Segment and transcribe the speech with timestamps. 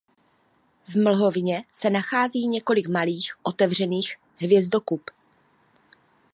[0.87, 5.11] V mlhovině se nachází několik malých otevřených hvězdokup.